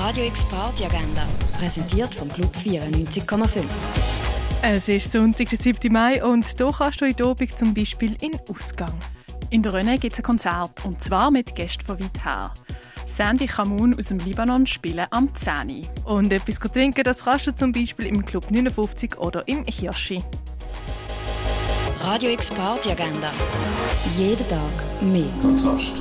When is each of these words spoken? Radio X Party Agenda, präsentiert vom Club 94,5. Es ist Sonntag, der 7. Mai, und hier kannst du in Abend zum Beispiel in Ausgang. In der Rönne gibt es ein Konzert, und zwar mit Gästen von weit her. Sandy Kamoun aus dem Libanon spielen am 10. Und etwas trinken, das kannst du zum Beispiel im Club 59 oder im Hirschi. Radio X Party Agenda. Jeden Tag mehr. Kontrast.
Radio 0.00 0.24
X 0.24 0.46
Party 0.46 0.86
Agenda, 0.86 1.26
präsentiert 1.58 2.14
vom 2.14 2.26
Club 2.32 2.50
94,5. 2.56 3.64
Es 4.62 4.88
ist 4.88 5.12
Sonntag, 5.12 5.50
der 5.50 5.58
7. 5.58 5.92
Mai, 5.92 6.24
und 6.24 6.46
hier 6.46 6.72
kannst 6.72 7.02
du 7.02 7.04
in 7.04 7.22
Abend 7.22 7.58
zum 7.58 7.74
Beispiel 7.74 8.16
in 8.22 8.32
Ausgang. 8.48 8.94
In 9.50 9.62
der 9.62 9.74
Rönne 9.74 9.98
gibt 9.98 10.14
es 10.14 10.20
ein 10.20 10.22
Konzert, 10.22 10.82
und 10.86 11.02
zwar 11.02 11.30
mit 11.30 11.54
Gästen 11.54 11.84
von 11.84 12.00
weit 12.00 12.24
her. 12.24 12.50
Sandy 13.04 13.46
Kamoun 13.46 13.94
aus 13.98 14.06
dem 14.06 14.20
Libanon 14.20 14.66
spielen 14.66 15.06
am 15.10 15.34
10. 15.34 15.86
Und 16.06 16.32
etwas 16.32 16.58
trinken, 16.58 17.04
das 17.04 17.24
kannst 17.24 17.48
du 17.48 17.54
zum 17.54 17.70
Beispiel 17.70 18.06
im 18.06 18.24
Club 18.24 18.50
59 18.50 19.18
oder 19.18 19.46
im 19.48 19.66
Hirschi. 19.66 20.24
Radio 22.00 22.30
X 22.30 22.50
Party 22.50 22.92
Agenda. 22.92 23.30
Jeden 24.16 24.48
Tag 24.48 25.02
mehr. 25.02 25.28
Kontrast. 25.42 25.92